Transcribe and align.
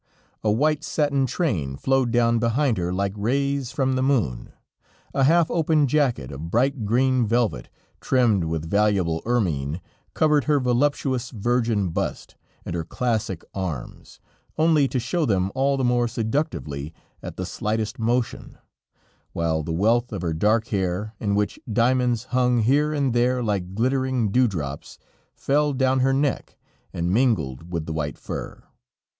A 0.43 0.51
white 0.51 0.83
satin 0.83 1.27
train 1.27 1.75
flowed 1.77 2.09
down 2.09 2.39
behind 2.39 2.77
her 2.79 2.91
like 2.91 3.13
rays 3.15 3.71
from 3.71 3.93
the 3.93 4.01
moon, 4.01 4.51
a 5.13 5.25
half 5.25 5.51
open 5.51 5.85
jacket 5.85 6.31
of 6.31 6.49
bright 6.49 6.85
green 6.87 7.27
velvet, 7.27 7.69
trimmed 7.99 8.45
with 8.45 8.67
valuable 8.67 9.21
ermine, 9.27 9.79
covered 10.15 10.45
her 10.45 10.59
voluptuous, 10.59 11.29
virgin 11.29 11.89
bust 11.89 12.35
and 12.65 12.73
her 12.73 12.83
classic 12.83 13.45
arms, 13.53 14.19
only 14.57 14.87
to 14.87 14.97
show 14.99 15.23
them 15.23 15.51
all 15.53 15.77
the 15.77 15.83
more 15.83 16.07
seductively 16.07 16.95
at 17.21 17.37
the 17.37 17.45
slightest 17.45 17.99
motion, 17.99 18.57
while 19.33 19.61
the 19.61 19.71
wealth 19.71 20.11
of 20.11 20.23
her 20.23 20.33
dark 20.33 20.69
hair, 20.69 21.13
in 21.19 21.35
which 21.35 21.59
diamonds 21.71 22.23
hung 22.33 22.61
here 22.61 22.91
and 22.91 23.13
there 23.13 23.43
like 23.43 23.75
glittering 23.75 24.31
dew 24.31 24.47
drops, 24.47 24.97
fell 25.35 25.73
down 25.73 25.99
her 25.99 26.11
neck 26.11 26.57
and 26.91 27.11
mingled 27.13 27.71
with 27.71 27.85
the 27.85 27.93
white 27.93 28.17
fur. 28.17 28.63